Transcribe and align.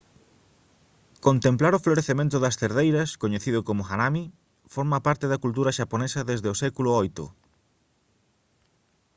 contemplar 1.25 1.73
o 1.75 1.83
florecemento 1.85 2.37
das 2.39 2.57
cerdeiras 2.61 3.09
coñecido 3.23 3.59
como 3.67 3.81
«hanami» 3.89 4.25
forma 4.73 4.97
parte 5.07 5.25
da 5.31 5.41
cultura 5.43 5.75
xaponesa 5.77 6.27
desde 6.31 6.47
o 6.53 6.59
século 6.63 6.89
viii 6.97 7.23